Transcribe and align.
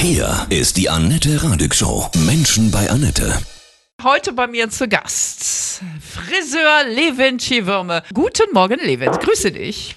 Hier 0.00 0.46
ist 0.48 0.76
die 0.76 0.88
Annette 0.88 1.42
Radig 1.42 1.74
Show. 1.74 2.08
Menschen 2.24 2.70
bei 2.70 2.88
Annette. 2.88 3.36
Heute 4.04 4.32
bei 4.32 4.46
mir 4.46 4.70
zu 4.70 4.86
Gast 4.86 5.82
Friseur 6.00 6.84
Levin 6.86 7.40
Schiwürme. 7.40 8.04
Guten 8.14 8.52
Morgen, 8.54 8.78
Levin. 8.80 9.10
Grüße 9.10 9.50
dich. 9.50 9.96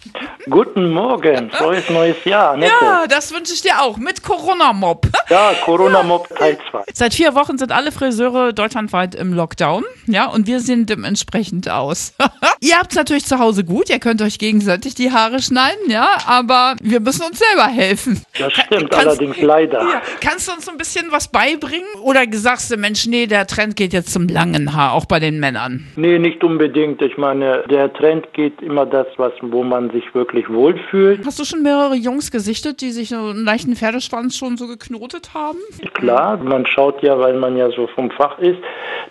Guten 0.50 0.90
Morgen, 0.90 1.52
frohes 1.52 1.88
neues 1.92 2.18
Jahr, 2.26 2.54
Annette. 2.54 2.74
Ja, 2.82 3.06
das 3.08 3.32
wünsche 3.32 3.54
ich 3.54 3.62
dir 3.62 3.80
auch. 3.80 3.98
Mit 3.98 4.24
Corona-Mob. 4.24 5.06
Ja, 5.32 5.54
Corona-Mob 5.64 6.28
Teil 6.38 6.58
2. 6.70 6.84
Seit 6.94 7.14
vier 7.14 7.34
Wochen 7.36 7.58
sind 7.58 7.72
alle 7.72 7.94
Friseure 7.94 8.52
deutschlandweit 8.52 9.16
im 9.16 9.32
Lockdown. 9.34 9.86
Ja, 10.06 10.26
und 10.26 10.46
wir 10.46 10.60
sehen 10.60 10.86
dementsprechend 10.86 11.70
aus. 11.70 12.14
ihr 12.60 12.78
habt 12.78 12.92
es 12.92 12.98
natürlich 12.98 13.24
zu 13.24 13.40
Hause 13.40 13.64
gut. 13.64 13.90
Ihr 13.90 14.00
könnt 14.00 14.22
euch 14.22 14.40
gegenseitig 14.40 14.94
die 14.94 15.14
Haare 15.14 15.42
schneiden, 15.42 15.90
ja, 15.90 16.18
aber 16.26 16.76
wir 16.82 17.00
müssen 17.00 17.24
uns 17.24 17.40
selber 17.40 17.68
helfen. 17.68 18.22
Das 18.38 18.52
stimmt, 18.52 18.92
Kannst- 18.92 19.08
allerdings 19.08 19.40
leider. 19.40 19.80
Ja, 19.80 20.02
kannst 20.20 20.50
du 20.50 20.52
uns 20.52 20.68
ein 20.68 20.76
bisschen 20.76 21.06
was 21.12 21.30
beibringen? 21.30 21.88
Oder 22.02 22.24
sagst 22.34 22.70
du, 22.70 22.76
Mensch, 22.76 23.08
nee, 23.08 23.26
der 23.26 23.48
Trend 23.48 23.78
geht 23.78 23.94
jetzt 23.94 24.12
zum 24.12 24.28
langen 24.28 24.74
Haar, 24.76 24.92
auch 24.92 25.06
bei 25.06 25.22
den 25.22 25.40
Männern? 25.40 25.88
Nee, 25.96 26.20
nicht 26.20 26.44
unbedingt. 26.44 27.02
Ich 27.02 27.16
meine, 27.18 27.64
der 27.70 27.94
Trend 27.94 28.34
geht 28.34 28.62
immer 28.62 28.86
das, 28.86 29.08
was, 29.16 29.32
wo 29.42 29.64
man 29.64 29.92
sich 29.92 30.14
wirklich 30.14 30.50
wohlfühlt. 30.50 31.26
Hast 31.26 31.40
du 31.40 31.46
schon 31.46 31.64
mehrere 31.64 31.96
Jungs 31.96 32.32
gesichtet, 32.32 32.82
die 32.82 32.92
sich 32.92 33.08
so 33.08 33.16
einen 33.16 33.46
leichten 33.46 33.78
Pferdeschwanz 33.78 34.36
schon 34.36 34.58
so 34.58 34.68
geknotet 34.68 35.21
haben? 35.34 35.60
Klar, 35.94 36.38
man 36.38 36.66
schaut 36.66 37.02
ja, 37.04 37.18
weil 37.20 37.34
man 37.34 37.58
ja 37.58 37.70
so 37.72 37.88
vom 37.88 38.12
Fach 38.12 38.38
ist, 38.40 38.60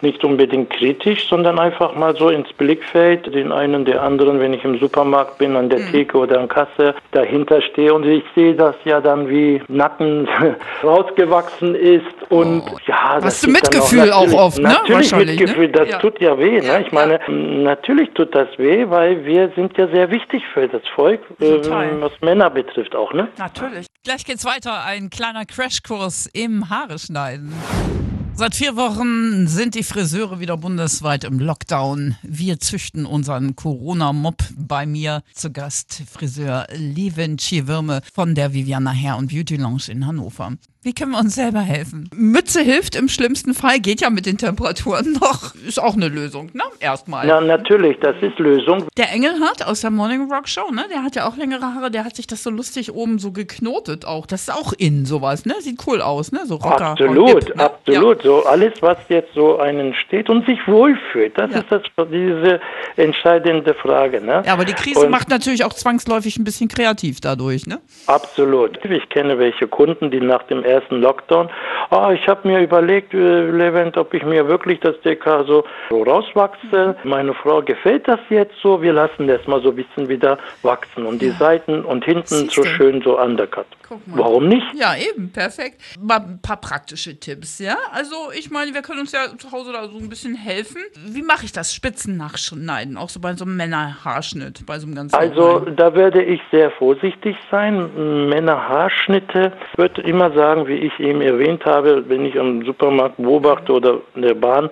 nicht 0.03 0.25
unbedingt 0.25 0.71
kritisch, 0.71 1.29
sondern 1.29 1.59
einfach 1.59 1.95
mal 1.95 2.17
so 2.17 2.29
ins 2.31 2.51
Blickfeld, 2.55 3.33
den 3.35 3.53
einen, 3.53 3.85
der 3.85 4.03
anderen, 4.03 4.41
wenn 4.41 4.55
ich 4.55 4.65
im 4.65 4.79
Supermarkt 4.79 5.39
bin, 5.39 5.57
an 5.57 5.69
der 5.69 5.81
Theke 5.91 6.17
oder 6.19 6.41
an 6.41 6.49
Kasse, 6.49 6.95
dahinter 7.13 7.61
stehe 7.61 7.93
und 7.93 8.05
ich 8.07 8.25
sehe 8.35 8.55
das 8.55 8.75
ja 8.85 9.01
dann, 9.01 9.29
wie 9.29 9.63
Nacken 9.69 10.27
rausgewachsen 10.83 11.75
ist 11.75 12.05
und 12.31 12.63
ja, 12.87 13.15
das 13.17 13.25
Hast 13.25 13.47
du 13.47 13.51
Mitgefühl 13.51 14.13
auch 14.13 14.21
natürlich- 14.27 14.39
oft, 14.41 14.59
ne? 14.59 14.69
Natürlich 14.69 15.13
ne? 15.13 15.19
Mitgefühl, 15.25 15.69
das 15.69 15.89
Ja. 15.91 15.99
tut 15.99 16.21
ja 16.21 16.39
weh, 16.39 16.59
Ja, 16.61 16.79
ne? 16.79 16.85
Ich 16.87 16.93
meine, 16.93 17.21
natürlich 17.29 18.11
tut 18.15 18.35
das 18.35 18.49
weh, 18.59 18.87
weil 18.89 19.25
wir 19.25 19.51
sind 19.57 19.77
ja 19.77 19.87
sehr 19.89 20.11
wichtig 20.11 20.43
für 20.55 20.67
das 20.69 20.83
Volk, 20.95 21.21
ähm, 21.41 21.61
was 22.01 22.13
Männer 22.21 22.51
betrifft 22.51 22.95
auch, 22.97 23.13
ne? 23.13 23.29
Natürlich. 23.39 23.87
Gleich 24.03 24.25
geht's 24.25 24.47
weiter. 24.47 24.83
Ein 24.83 25.11
kleiner 25.11 25.45
Crashkurs 25.45 26.27
im 26.33 26.71
Haare 26.71 26.99
schneiden. 26.99 27.53
Seit 28.41 28.55
vier 28.55 28.75
Wochen 28.75 29.47
sind 29.49 29.75
die 29.75 29.83
Friseure 29.83 30.41
wieder 30.41 30.57
bundesweit 30.57 31.25
im 31.25 31.39
Lockdown. 31.41 32.17
Wir 32.23 32.59
züchten 32.59 33.05
unseren 33.05 33.55
Corona-Mob 33.55 34.37
bei 34.57 34.87
mir 34.87 35.21
zu 35.35 35.53
Gast, 35.53 36.05
Friseur 36.11 36.67
Levin 36.73 37.39
Schiwürme 37.39 38.01
von 38.15 38.35
der 38.35 38.55
Viviana 38.55 38.93
Hair 38.93 39.19
und 39.19 39.31
Beauty 39.31 39.57
Lounge 39.57 39.91
in 39.91 40.07
Hannover. 40.07 40.53
Wie 40.83 40.95
können 40.95 41.13
wir 41.13 41.19
uns 41.19 41.35
selber 41.35 41.61
helfen? 41.61 42.09
Mütze 42.15 42.63
hilft 42.63 42.97
im 42.97 43.11
schlimmsten 43.11 43.53
Fall, 43.53 43.81
geht 43.81 44.01
ja 44.01 44.09
mit 44.09 44.25
den 44.25 44.39
Temperaturen 44.39 45.13
noch. 45.21 45.55
Ist 45.57 45.79
auch 45.79 45.93
eine 45.93 46.09
Lösung, 46.09 46.49
ne? 46.55 46.63
Erstmal. 46.79 47.29
Ja, 47.29 47.39
natürlich, 47.39 47.99
das 48.01 48.17
ist 48.23 48.39
Lösung. 48.39 48.87
Der 48.97 49.13
Engelhardt 49.13 49.63
aus 49.67 49.83
der 49.83 49.91
Morning 49.91 50.33
Rock 50.33 50.49
Show, 50.49 50.71
ne? 50.71 50.87
Der 50.91 51.03
hat 51.03 51.17
ja 51.17 51.29
auch 51.29 51.37
längere 51.37 51.75
Haare, 51.75 51.91
der 51.91 52.07
hat 52.07 52.17
sich 52.17 52.27
das 52.27 52.43
so 52.43 52.49
lustig 52.49 52.95
oben 52.95 53.19
so 53.19 53.31
geknotet 53.31 54.07
auch. 54.07 54.25
Das 54.25 54.49
ist 54.49 54.55
auch 54.55 54.73
in 54.73 55.05
sowas, 55.05 55.45
ne? 55.45 55.55
Sieht 55.61 55.87
cool 55.87 56.01
aus, 56.01 56.33
ne? 56.33 56.47
So 56.47 56.55
Rocker. 56.55 56.93
Absolut, 56.93 57.45
Hip, 57.45 57.57
ne? 57.57 57.63
absolut. 57.63 58.23
So 58.31 58.45
alles, 58.47 58.81
was 58.81 58.97
jetzt 59.09 59.35
so 59.35 59.59
einen 59.59 59.93
steht 59.93 60.31
und 60.31 60.47
sich 60.47 60.61
wohlfühlt, 60.69 61.37
das 61.37 61.51
Ja. 61.51 61.59
ist 61.59 61.67
das, 61.73 61.83
diese 62.13 62.61
entscheidende 62.97 63.75
Frage. 63.75 64.21
Ne? 64.21 64.43
Ja. 64.47 64.53
aber 64.53 64.65
die 64.65 64.73
Krise 64.75 65.01
Und- 65.01 65.11
macht 65.11 65.29
natürlich 65.31 65.65
auch 65.65 65.73
zwangsläufig 65.73 66.37
ein 66.39 66.45
bisschen 66.45 66.69
kreativ 66.69 67.21
dadurch, 67.21 67.67
ne? 67.67 67.81
Absolut. 68.07 68.79
Ich 68.85 69.09
kenne 69.09 69.37
welche 69.41 69.67
Kunden, 69.67 70.13
die 70.13 70.21
nach 70.21 70.45
dem 70.45 70.63
ersten 70.63 71.01
Lockdown, 71.01 71.49
ah, 71.91 72.13
ich 72.13 72.29
habe 72.29 72.47
mir 72.47 72.61
überlegt, 72.61 73.13
äh, 73.15 73.51
Levent, 73.51 73.97
ob 73.97 74.15
ich 74.15 74.23
mir 74.23 74.47
wirklich 74.47 74.79
das 74.79 74.95
DK 75.01 75.45
so, 75.47 75.65
so 75.91 76.03
rauswachse. 76.05 76.95
Meine 77.03 77.35
Frau 77.35 77.63
gefällt 77.63 78.07
das 78.07 78.21
jetzt 78.29 78.55
so, 78.63 78.81
wir 78.81 78.93
lassen 78.93 79.27
das 79.27 79.45
mal 79.49 79.61
so 79.61 79.71
ein 79.71 79.77
bisschen 79.77 80.09
wieder 80.09 80.39
wachsen 80.63 81.05
und 81.05 81.21
die 81.21 81.31
Seiten 81.31 81.85
und 81.85 82.05
hinten 82.05 82.49
so 82.49 82.63
schön 82.63 83.03
so 83.03 83.19
undercut. 83.21 83.67
Guck 83.89 84.07
mal. 84.07 84.19
Warum 84.19 84.47
nicht? 84.49 84.67
Ja, 84.75 84.95
eben, 84.95 85.33
perfekt. 85.33 85.81
Mal 86.01 86.19
ein 86.21 86.39
paar 86.41 86.59
praktische 86.61 87.19
Tipps, 87.19 87.59
ja? 87.59 87.77
Also, 87.93 88.15
ich 88.37 88.51
meine, 88.51 88.75
wir 88.75 88.83
können 88.83 89.01
uns 89.01 89.13
ja 89.13 89.27
zu 89.39 89.53
Hause 89.53 89.73
da 89.73 89.89
so 89.89 89.99
ein 89.99 90.09
bisschen 90.09 90.35
helfen. 90.35 90.83
Wie 91.07 91.23
mache 91.23 91.45
ich 91.45 91.53
das? 91.53 91.75
Spitzen 91.75 92.17
nachschneiden, 92.17 92.97
auch 92.97 93.09
so 93.09 93.21
bei 93.21 93.35
so 93.35 93.45
einem 93.45 93.57
Männerhaarschnitt, 93.57 94.67
bei 94.67 94.79
so 94.79 94.87
einem 94.87 94.95
ganz 94.95 95.15
Also 95.15 95.41
normalen. 95.41 95.77
da 95.77 95.95
werde 95.95 96.23
ich 96.23 96.41
sehr 96.51 96.71
vorsichtig 96.73 97.37
sein. 97.51 98.29
Männerhaarschnitte, 98.29 99.53
ich 99.73 99.79
würde 99.79 100.03
immer 100.03 100.33
sagen, 100.33 100.67
wie 100.67 100.75
ich 100.75 100.99
eben 101.01 101.21
erwähnt 101.21 101.65
habe, 101.65 102.09
wenn 102.09 102.25
ich 102.25 102.39
am 102.39 102.65
Supermarkt 102.65 103.17
beobachte 103.17 103.73
oder 103.73 104.01
in 104.15 104.23
der 104.23 104.35
Bahn, 104.35 104.71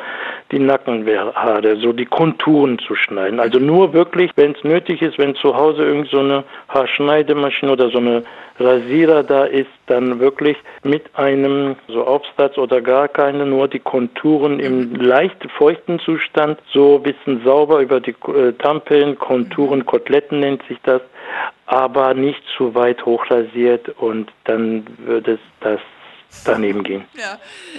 die 0.50 0.58
Nackenhaare, 0.58 1.76
so 1.76 1.92
die 1.92 2.06
Konturen 2.06 2.78
zu 2.78 2.94
schneiden. 2.94 3.41
Also 3.41 3.58
nur 3.58 3.92
wirklich, 3.92 4.31
wenn 4.37 4.53
es 4.53 4.64
nötig 4.64 5.03
ist, 5.03 5.19
wenn 5.19 5.34
zu 5.37 5.54
Hause 5.54 5.84
irgend 5.84 6.08
so 6.10 6.20
eine 6.20 6.44
Haarschneidemaschine 6.69 7.72
oder 7.72 7.91
so 7.91 7.98
eine 7.98 8.25
Rasierer 8.60 9.22
da 9.22 9.44
ist, 9.44 9.70
dann 9.87 10.19
wirklich 10.19 10.56
mit 10.82 11.04
einem 11.14 11.76
so 11.87 12.04
Aufsatz 12.04 12.58
oder 12.58 12.81
gar 12.81 13.08
keine, 13.28 13.44
nur 13.44 13.69
die 13.69 13.78
Konturen 13.78 14.59
im 14.59 14.94
leicht 14.94 15.37
feuchten 15.59 15.99
Zustand, 16.00 16.59
so 16.72 16.97
ein 16.97 17.03
bisschen 17.03 17.43
sauber 17.44 17.81
über 17.81 18.00
die 18.00 18.15
äh, 18.27 18.53
Tampeln, 18.55 19.19
Konturen, 19.19 19.84
Koteletten 19.84 20.41
nennt 20.41 20.62
sich 20.66 20.78
das, 20.84 21.03
aber 21.67 22.15
nicht 22.15 22.43
zu 22.56 22.75
weit 22.75 23.05
hochrasiert 23.05 23.91
und 23.99 24.33
dann 24.44 24.87
würde 25.05 25.33
es 25.33 25.41
das 25.61 25.81
daneben 26.44 26.83
gehen. 26.84 27.05
Ja. 27.16 27.39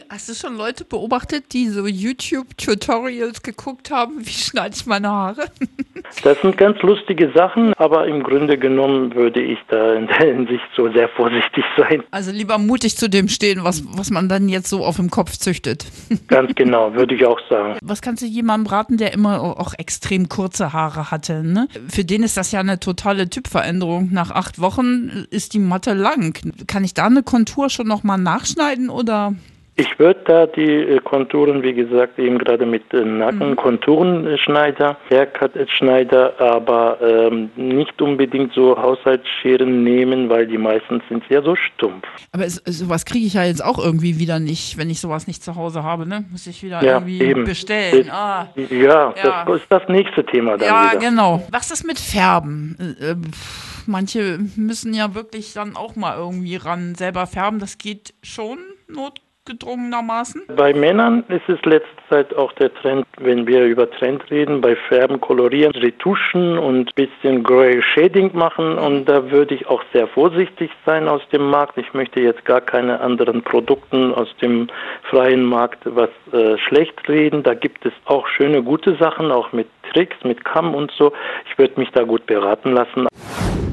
Hast 0.09 0.29
du 0.29 0.33
schon 0.33 0.55
Leute 0.55 0.85
beobachtet, 0.85 1.53
die 1.53 1.69
so 1.69 1.85
YouTube-Tutorials 1.87 3.41
geguckt 3.41 3.91
haben, 3.91 4.25
wie 4.25 4.31
schneide 4.31 4.75
ich 4.75 4.85
meine 4.85 5.09
Haare? 5.09 5.45
Das 6.23 6.41
sind 6.41 6.57
ganz 6.57 6.81
lustige 6.81 7.31
Sachen, 7.35 7.73
aber 7.75 8.07
im 8.07 8.23
Grunde 8.23 8.57
genommen 8.57 9.13
würde 9.13 9.41
ich 9.41 9.59
da 9.67 9.93
in 9.93 10.07
der 10.07 10.17
Hinsicht 10.17 10.63
so 10.75 10.91
sehr 10.91 11.09
vorsichtig 11.09 11.63
sein. 11.77 12.03
Also 12.11 12.31
lieber 12.31 12.57
mutig 12.57 12.97
zu 12.97 13.09
dem 13.09 13.27
stehen, 13.27 13.63
was, 13.63 13.83
was 13.95 14.09
man 14.09 14.27
dann 14.27 14.49
jetzt 14.49 14.69
so 14.69 14.83
auf 14.85 14.95
dem 14.95 15.09
Kopf 15.09 15.37
züchtet. 15.37 15.85
Ganz 16.27 16.55
genau, 16.55 16.93
würde 16.93 17.15
ich 17.15 17.25
auch 17.25 17.39
sagen. 17.49 17.77
Was 17.81 18.01
kannst 18.01 18.23
du 18.23 18.27
jemandem 18.27 18.71
raten, 18.71 18.97
der 18.97 19.13
immer 19.13 19.41
auch 19.41 19.73
extrem 19.77 20.29
kurze 20.29 20.73
Haare 20.73 21.11
hatte? 21.11 21.43
Ne? 21.43 21.67
Für 21.89 22.03
den 22.03 22.23
ist 22.23 22.37
das 22.37 22.51
ja 22.51 22.59
eine 22.59 22.79
totale 22.79 23.29
Typveränderung. 23.29 24.09
Nach 24.11 24.31
acht 24.31 24.59
Wochen 24.59 25.27
ist 25.29 25.53
die 25.53 25.59
Matte 25.59 25.93
lang. 25.93 26.33
Kann 26.67 26.83
ich 26.83 26.93
da 26.93 27.05
eine 27.05 27.23
Kontur 27.23 27.69
schon 27.69 27.87
nochmal 27.87 28.17
nachschneiden 28.39 28.89
oder? 28.89 29.33
Ich 29.75 29.97
würde 29.97 30.19
da 30.25 30.45
die 30.45 30.61
äh, 30.69 30.99
Konturen, 30.99 31.63
wie 31.63 31.73
gesagt, 31.73 32.19
eben 32.19 32.37
gerade 32.37 32.65
mit 32.65 32.83
äh, 32.93 32.97
Nacken, 33.05 33.55
Konturenschneider, 33.55 34.97
Haircut-Schneider, 35.09 36.33
aber 36.37 36.97
ähm, 37.01 37.49
nicht 37.55 38.01
unbedingt 38.01 38.51
so 38.53 38.77
Haushaltsscheren 38.77 39.81
nehmen, 39.85 40.27
weil 40.29 40.47
die 40.47 40.57
meistens 40.57 41.01
sind 41.07 41.23
sehr 41.29 41.41
so 41.43 41.55
stumpf. 41.55 42.05
Aber 42.33 42.43
es, 42.45 42.55
sowas 42.65 43.05
kriege 43.05 43.25
ich 43.25 43.35
ja 43.35 43.45
jetzt 43.45 43.63
auch 43.63 43.79
irgendwie 43.81 44.19
wieder 44.19 44.39
nicht, 44.41 44.77
wenn 44.77 44.89
ich 44.89 44.99
sowas 44.99 45.27
nicht 45.27 45.41
zu 45.43 45.55
Hause 45.55 45.81
habe. 45.81 46.05
Ne? 46.05 46.25
Muss 46.29 46.45
ich 46.45 46.61
wieder 46.61 46.83
Ja, 46.83 46.95
irgendwie 46.95 47.21
eben. 47.21 47.45
bestellen. 47.45 48.09
Ah. 48.11 48.47
Ja, 48.57 49.13
Ja. 49.23 49.45
das 49.45 49.61
ist 49.61 49.67
das 49.71 49.83
nächste 49.87 50.25
Thema 50.25 50.57
dann 50.57 50.67
Ja, 50.67 50.89
wieder. 50.91 50.99
genau. 51.09 51.47
Was 51.51 51.71
ist 51.71 51.85
mit 51.85 51.99
Färben? 51.99 52.75
Äh, 52.99 53.11
äh, 53.11 53.15
pff, 53.15 53.68
manche 53.87 54.39
müssen 54.55 54.93
ja 54.93 55.15
wirklich 55.15 55.53
dann 55.53 55.75
auch 55.75 55.95
mal 55.95 56.17
irgendwie 56.17 56.55
ran 56.55 56.95
selber 56.95 57.27
färben. 57.27 57.59
Das 57.59 57.77
geht 57.77 58.13
schon 58.23 58.57
notgedrungenermaßen. 58.87 60.43
Bei 60.55 60.73
Männern 60.73 61.23
ist 61.29 61.47
es 61.47 61.63
letzte 61.65 61.89
Zeit 62.09 62.35
auch 62.35 62.51
der 62.53 62.73
Trend, 62.73 63.05
wenn 63.19 63.45
wir 63.47 63.65
über 63.65 63.89
Trend 63.89 64.29
reden, 64.31 64.61
bei 64.61 64.75
Färben, 64.75 65.21
Kolorieren, 65.21 65.73
Retuschen 65.73 66.57
und 66.57 66.93
bisschen 66.95 67.43
Grey 67.43 67.81
Shading 67.81 68.31
machen 68.33 68.77
und 68.77 69.05
da 69.05 69.29
würde 69.29 69.55
ich 69.55 69.67
auch 69.67 69.83
sehr 69.93 70.07
vorsichtig 70.07 70.71
sein 70.85 71.07
aus 71.07 71.21
dem 71.31 71.49
Markt. 71.49 71.77
Ich 71.77 71.93
möchte 71.93 72.19
jetzt 72.19 72.45
gar 72.45 72.61
keine 72.61 72.99
anderen 72.99 73.43
Produkten 73.43 74.13
aus 74.13 74.29
dem 74.41 74.67
freien 75.03 75.43
Markt 75.43 75.79
was 75.85 76.09
äh, 76.31 76.57
schlecht 76.57 77.07
reden. 77.07 77.43
Da 77.43 77.53
gibt 77.53 77.85
es 77.85 77.93
auch 78.05 78.27
schöne, 78.27 78.63
gute 78.63 78.95
Sachen, 78.95 79.31
auch 79.31 79.51
mit 79.51 79.67
Tricks, 79.93 80.15
mit 80.23 80.43
Kamm 80.45 80.75
und 80.75 80.91
so. 80.97 81.11
Ich 81.51 81.57
würde 81.57 81.79
mich 81.79 81.89
da 81.91 82.03
gut 82.03 82.25
beraten 82.25 82.71
lassen. 82.73 83.07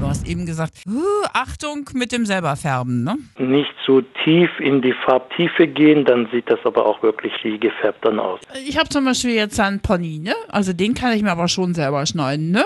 Du 0.00 0.06
hast 0.06 0.28
eben 0.28 0.46
gesagt, 0.46 0.72
Achtung 1.32 1.88
mit 1.94 2.12
dem 2.12 2.26
selberfärben, 2.26 3.02
ne? 3.02 3.16
Nicht 3.38 3.70
zu 3.84 4.02
tief 4.24 4.50
in 4.60 4.82
die 4.82 4.92
Farbtiefe 5.04 5.66
gehen, 5.66 6.04
dann 6.04 6.28
sieht 6.32 6.48
das 6.50 6.58
aber 6.64 6.84
auch 6.86 7.02
wirklich 7.02 7.32
wie 7.42 7.58
gefärbt 7.58 8.04
dann 8.04 8.20
aus. 8.20 8.40
Ich 8.66 8.78
habe 8.78 8.88
zum 8.88 9.04
Beispiel 9.04 9.32
jetzt 9.34 9.58
einen 9.58 9.80
Pony, 9.80 10.18
ne? 10.18 10.34
Also 10.48 10.72
den 10.72 10.94
kann 10.94 11.12
ich 11.12 11.22
mir 11.22 11.32
aber 11.32 11.48
schon 11.48 11.74
selber 11.74 12.04
schneiden, 12.06 12.50
ne? 12.50 12.64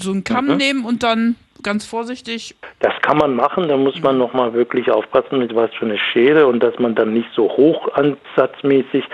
So 0.00 0.10
einen 0.12 0.24
Kamm 0.24 0.46
Mhm. 0.48 0.56
nehmen 0.56 0.84
und 0.84 1.02
dann 1.02 1.36
ganz 1.62 1.86
vorsichtig. 1.86 2.54
Das 2.80 2.92
kann 3.02 3.18
man 3.18 3.34
machen, 3.34 3.68
da 3.68 3.76
muss 3.76 4.00
man 4.00 4.18
nochmal 4.18 4.52
wirklich 4.52 4.90
aufpassen, 4.90 5.38
mit 5.38 5.54
was 5.54 5.70
für 5.74 5.86
eine 5.86 5.98
Schere 5.98 6.46
und 6.46 6.62
dass 6.62 6.78
man 6.78 6.94
dann 6.94 7.12
nicht 7.12 7.28
so 7.34 7.48
hoch 7.48 7.88
ansatzmäßig 7.94 9.04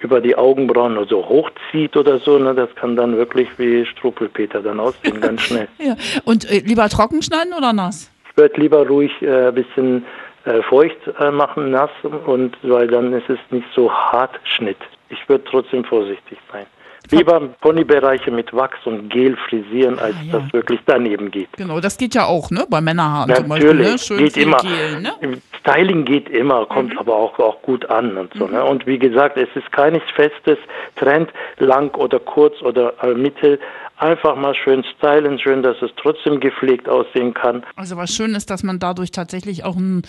über 0.00 0.20
die 0.20 0.36
Augenbrauen 0.36 0.96
oder 0.96 1.08
so 1.08 1.28
hochzieht 1.28 1.96
oder 1.96 2.18
so. 2.18 2.38
Ne? 2.38 2.54
Das 2.54 2.74
kann 2.74 2.96
dann 2.96 3.16
wirklich 3.16 3.48
wie 3.58 3.84
Struppelpeter 3.86 4.62
dann 4.62 4.80
aussehen, 4.80 5.20
ganz 5.20 5.42
schnell. 5.46 5.68
Ja. 5.78 5.96
Und 6.24 6.50
äh, 6.50 6.58
lieber 6.60 6.88
trocken 6.88 7.22
schneiden 7.22 7.52
oder 7.52 7.72
nass? 7.72 8.10
Ich 8.30 8.36
würde 8.36 8.60
lieber 8.60 8.86
ruhig 8.86 9.10
äh, 9.22 9.48
ein 9.48 9.54
bisschen 9.54 10.04
äh, 10.44 10.62
feucht 10.62 10.98
äh, 11.18 11.30
machen, 11.30 11.70
nass, 11.70 11.90
und 12.26 12.56
weil 12.62 12.86
dann 12.86 13.12
ist 13.12 13.28
es 13.28 13.38
nicht 13.50 13.66
so 13.74 13.90
hart 13.90 14.38
Schnitt. 14.44 14.78
Ich 15.08 15.28
würde 15.28 15.44
trotzdem 15.44 15.84
vorsichtig 15.84 16.38
sein. 16.52 16.66
Lieber 17.10 17.40
Ponybereiche 17.60 18.30
mit 18.30 18.52
Wachs 18.54 18.78
und 18.84 19.08
Gel 19.10 19.36
frisieren, 19.48 19.98
als 19.98 20.14
Ah, 20.16 20.24
ja. 20.24 20.38
das 20.40 20.52
wirklich 20.52 20.80
daneben 20.86 21.30
geht. 21.30 21.48
Genau, 21.56 21.80
das 21.80 21.96
geht 21.98 22.14
ja 22.14 22.24
auch, 22.24 22.50
ne? 22.50 22.66
Bei 22.68 22.80
Männerhaaren 22.80 23.34
zum 23.34 23.48
Beispiel. 23.48 23.74
Natürlich, 23.74 23.90
Ne? 23.92 23.98
Schön 23.98 24.18
geht 24.18 24.36
immer. 24.36 24.58
Gel, 24.58 25.00
ne? 25.00 25.12
Styling 25.60 26.04
geht 26.04 26.28
immer, 26.28 26.64
kommt 26.66 26.96
aber 26.98 27.14
auch, 27.16 27.38
auch 27.38 27.60
gut 27.62 27.88
an 27.90 28.16
und 28.16 28.32
so. 28.34 28.46
Ne? 28.46 28.64
Und 28.64 28.86
wie 28.86 28.98
gesagt, 28.98 29.36
es 29.36 29.48
ist 29.54 29.70
kein 29.72 30.00
festes 30.14 30.58
Trend, 30.94 31.30
lang 31.58 31.92
oder 31.96 32.18
kurz 32.20 32.60
oder 32.62 32.92
äh, 33.02 33.14
mittel. 33.14 33.58
Einfach 33.98 34.36
mal 34.36 34.54
schön 34.54 34.84
stylen, 34.84 35.38
schön, 35.38 35.62
dass 35.62 35.80
es 35.80 35.90
trotzdem 35.96 36.38
gepflegt 36.38 36.86
aussehen 36.86 37.32
kann. 37.32 37.64
Also 37.76 37.96
was 37.96 38.14
schön 38.14 38.34
ist, 38.34 38.50
dass 38.50 38.62
man 38.62 38.78
dadurch 38.78 39.10
tatsächlich 39.10 39.64
auch 39.64 39.76
ein, 39.76 40.02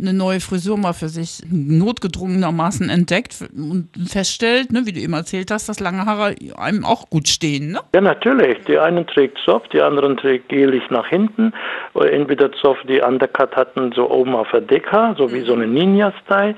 eine 0.00 0.14
neue 0.14 0.40
Frisur 0.40 0.78
mal 0.78 0.94
für 0.94 1.08
sich 1.08 1.42
notgedrungenermaßen 1.50 2.88
entdeckt 2.88 3.44
und 3.54 3.90
feststellt, 4.08 4.72
ne, 4.72 4.82
wie 4.86 4.92
du 4.92 5.00
eben 5.00 5.12
erzählt 5.12 5.50
hast, 5.50 5.68
dass 5.68 5.78
lange 5.78 6.06
Haare 6.06 6.34
einem 6.56 6.86
auch 6.86 7.10
gut 7.10 7.28
stehen. 7.28 7.72
Ne? 7.72 7.80
Ja, 7.94 8.00
natürlich. 8.00 8.64
Die 8.66 8.78
einen 8.78 9.06
trägt 9.06 9.38
Zopf, 9.44 9.68
die 9.68 9.82
anderen 9.82 10.16
trägt 10.16 10.48
gelig 10.48 10.82
nach 10.90 11.06
hinten. 11.06 11.52
Oder 11.92 12.12
entweder 12.12 12.50
Zopf, 12.52 12.78
die 12.88 13.00
Undercut 13.00 13.54
hatten, 13.56 13.92
so 13.92 14.10
oben 14.10 14.34
auf 14.34 14.50
der 14.52 14.62
Decke, 14.62 15.14
so 15.18 15.32
wie 15.32 15.40
so 15.40 15.52
eine 15.52 15.66
Ninja-Style. 15.66 16.54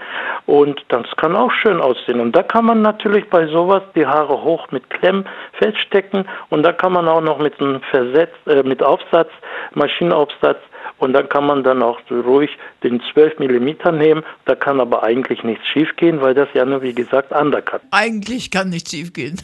Und 0.47 0.85
das 0.89 1.07
kann 1.17 1.35
auch 1.35 1.51
schön 1.51 1.81
aussehen. 1.81 2.21
Und 2.21 2.37
da 2.37 2.45
kann 2.45 2.65
man 2.65 2.83
natürlich 2.83 3.29
bei 3.29 3.49
sowas 3.49 3.83
die 3.97 4.07
Haare 4.07 4.43
hoch 4.45 4.71
mit 4.71 4.89
Klemm 4.91 5.25
feststecken. 5.59 6.25
Und 6.51 6.63
da 6.63 6.76
kann 6.77 6.93
man 6.93 7.09
auch 7.09 7.21
noch 7.21 7.39
mit 7.39 7.61
einem 7.61 7.81
Versetz, 7.91 8.33
äh, 8.47 8.63
mit 8.63 8.83
Aufsatz, 8.83 9.31
Maschinenaufsatz, 9.75 10.59
und 10.99 11.13
dann 11.13 11.29
kann 11.29 11.45
man 11.45 11.63
dann 11.63 11.83
auch 11.83 11.99
ruhig 12.11 12.51
den 12.83 13.03
12 13.13 13.39
Millimeter 13.39 13.93
nehmen. 13.93 14.25
Da 14.47 14.55
kann 14.55 14.81
aber 14.81 15.03
eigentlich 15.03 15.43
nichts 15.43 15.67
schief 15.67 15.89
gehen, 15.97 16.21
weil 16.23 16.35
das 16.35 16.49
ja 16.55 16.65
nur, 16.65 16.83
wie 16.83 16.95
gesagt, 16.95 17.33
Undercut. 17.33 17.83
Eigentlich 17.91 18.51
kann 18.51 18.71
nichts 18.71 18.91
schief 18.91 19.13
gehen. 19.13 19.41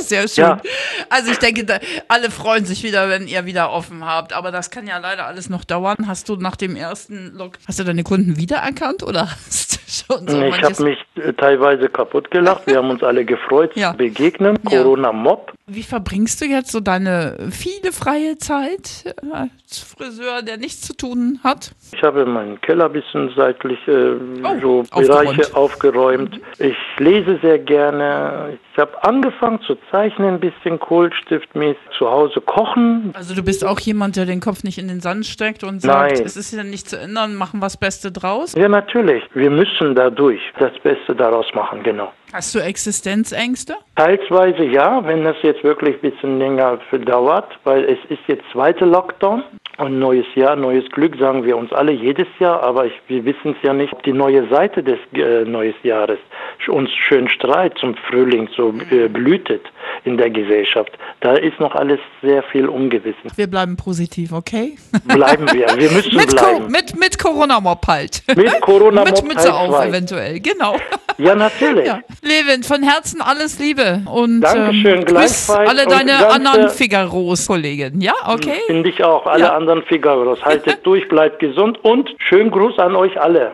Sehr 0.00 0.26
schön. 0.28 0.44
Ja. 0.44 0.60
Also 1.08 1.30
ich 1.30 1.38
denke, 1.38 1.64
da, 1.64 1.78
alle 2.08 2.30
freuen 2.30 2.64
sich 2.64 2.82
wieder, 2.82 3.08
wenn 3.08 3.28
ihr 3.28 3.46
wieder 3.46 3.70
offen 3.70 4.04
habt. 4.04 4.32
Aber 4.32 4.50
das 4.50 4.70
kann 4.70 4.88
ja 4.88 4.98
leider 4.98 5.26
alles 5.26 5.48
noch 5.48 5.64
dauern. 5.64 6.08
Hast 6.08 6.28
du 6.28 6.36
nach 6.36 6.56
dem 6.56 6.74
ersten 6.74 7.36
Log, 7.36 7.58
hast 7.68 7.78
du 7.78 7.84
deine 7.84 8.02
Kunden 8.02 8.36
wiedererkannt 8.36 9.04
oder 9.04 9.28
hast 9.30 9.74
du 9.74 9.78
schon 10.08 10.26
so 10.28 10.42
Ich 10.42 10.62
habe 10.62 10.82
mich 10.82 10.98
äh, 11.16 11.32
teilweise 11.32 11.88
kaputt 11.88 12.30
gelacht. 12.30 12.66
Wir 12.66 12.78
haben 12.78 12.90
uns 12.90 13.02
alle 13.02 13.24
gefreut 13.24 13.72
Ja. 13.76 13.92
zu 13.92 13.98
begegnen. 13.98 14.58
Ja. 14.70 14.82
Corona-Mob. 14.82 15.52
Wie 15.68 15.82
verbringst 15.82 16.40
du 16.40 16.44
jetzt 16.44 16.70
so 16.70 16.80
deine 16.80 17.36
viele 17.50 17.92
freie 17.92 18.38
Zeit 18.38 19.04
äh, 19.06 19.32
als 19.34 19.80
Friseur, 19.80 20.42
der 20.42 20.56
nichts 20.58 20.82
zu 20.82 20.96
tun 20.96 21.40
hat? 21.42 21.72
Ich 21.92 22.02
habe 22.02 22.24
meinen 22.26 22.60
Keller 22.60 22.86
ein 22.86 22.92
bisschen 22.92 23.30
seitlich 23.36 23.78
äh, 23.88 24.14
Oh, 24.44 24.60
so 24.60 24.80
aufgeräumt. 24.92 25.08
Bereiche 25.36 25.56
aufgeräumt. 25.56 26.40
Ich 26.58 26.76
lese 26.98 27.38
sehr 27.42 27.58
gerne. 27.58 28.58
Ich 28.72 28.78
habe 28.78 29.02
angefangen 29.04 29.60
zu 29.66 29.76
zeichnen, 29.90 30.34
ein 30.34 30.40
bisschen 30.40 30.78
Kohlstiftmäßig. 30.78 31.76
Zu 31.98 32.10
Hause 32.10 32.40
kochen. 32.42 33.12
Also 33.14 33.34
du 33.34 33.42
bist 33.42 33.64
auch 33.64 33.80
jemand, 33.80 34.16
der 34.16 34.26
den 34.26 34.40
Kopf 34.40 34.62
nicht 34.64 34.76
in 34.78 34.88
den 34.88 35.00
Sand 35.00 35.24
steckt 35.24 35.64
und 35.64 35.80
sagt, 35.80 36.12
Nein. 36.16 36.26
es 36.26 36.36
ist 36.36 36.52
ja 36.52 36.62
nicht 36.62 36.88
zu 36.90 36.98
ändern, 36.98 37.34
machen 37.36 37.58
wir 37.60 37.66
das 37.66 37.78
Beste 37.78 38.12
draus. 38.12 38.54
Ja, 38.54 38.68
natürlich. 38.68 39.22
Wir 39.34 39.50
müssen 39.50 39.85
dadurch 39.94 40.40
das 40.58 40.72
Beste 40.82 41.14
daraus 41.14 41.46
machen, 41.54 41.82
genau. 41.82 42.12
Hast 42.32 42.54
du 42.54 42.58
Existenzängste? 42.58 43.76
Teilsweise 43.94 44.64
ja, 44.64 45.04
wenn 45.06 45.24
das 45.24 45.36
jetzt 45.42 45.62
wirklich 45.62 45.96
ein 45.96 46.10
bisschen 46.10 46.38
länger 46.38 46.78
dauert, 47.04 47.58
weil 47.64 47.84
es 47.84 47.98
ist 48.10 48.20
jetzt 48.26 48.44
zweite 48.52 48.84
Lockdown 48.84 49.42
und 49.78 49.98
neues 49.98 50.26
Jahr, 50.34 50.56
neues 50.56 50.88
Glück, 50.90 51.16
sagen 51.18 51.44
wir 51.44 51.56
uns 51.56 51.72
alle 51.72 51.92
jedes 51.92 52.28
Jahr, 52.38 52.62
aber 52.62 52.86
ich, 52.86 52.92
wir 53.08 53.24
wissen 53.24 53.56
es 53.56 53.62
ja 53.62 53.72
nicht, 53.72 53.92
ob 53.92 54.02
die 54.02 54.12
neue 54.12 54.48
Seite 54.48 54.82
des 54.82 54.98
äh, 55.14 55.44
neues 55.44 55.74
Jahres 55.82 56.18
uns 56.68 56.90
schön 56.92 57.28
strahlt 57.28 57.76
zum 57.78 57.94
Frühling, 58.08 58.48
so 58.56 58.72
äh, 58.90 59.08
blühtet 59.08 59.62
in 60.04 60.16
der 60.16 60.30
Gesellschaft. 60.30 60.92
Da 61.20 61.34
ist 61.34 61.58
noch 61.60 61.74
alles 61.74 61.98
sehr 62.22 62.42
viel 62.44 62.68
Ungewissen. 62.68 63.30
Wir 63.36 63.46
bleiben 63.46 63.76
positiv, 63.76 64.32
okay? 64.32 64.76
Bleiben 65.04 65.46
wir, 65.52 65.66
wir 65.76 65.90
müssen 65.90 66.16
mit, 66.16 66.28
Co 66.36 66.44
bleiben. 66.58 66.66
mit, 66.70 66.98
mit 66.98 67.18
Corona-Mob 67.18 67.86
halt. 67.86 68.22
Mit 68.36 68.60
Corona-Mob 68.60 69.22
Mit 69.22 69.34
Mütze 69.34 69.52
auf 69.54 69.70
zwei. 69.70 69.88
eventuell, 69.88 70.40
genau. 70.40 70.76
Ja, 71.18 71.34
natürlich. 71.34 71.86
Ja. 71.86 72.00
Levin, 72.22 72.62
von 72.62 72.82
Herzen 72.82 73.22
alles 73.22 73.58
Liebe 73.58 74.02
und 74.12 74.42
Dankeschön, 74.42 74.98
ähm, 75.00 75.04
grüß 75.06 75.50
alle 75.50 75.86
deine 75.86 76.12
ganze- 76.12 76.28
anderen 76.30 76.70
Figaros-Kollegen. 76.70 78.00
Ja, 78.00 78.12
okay? 78.26 78.58
Finde 78.66 78.90
ich 78.90 79.02
auch. 79.02 79.26
Alle 79.26 79.44
Ja. 79.44 79.56
anderen 79.56 79.82
Figaros. 79.84 80.44
Haltet 80.44 80.78
durch, 80.86 81.08
bleibt 81.08 81.38
gesund 81.38 81.78
und 81.84 82.14
schönen 82.18 82.50
Gruß 82.50 82.78
an 82.78 82.94
euch 82.96 83.18
alle. 83.20 83.52